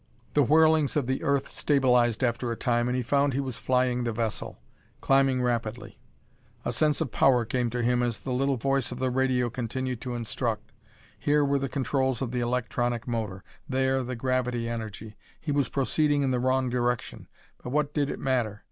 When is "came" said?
7.45-7.69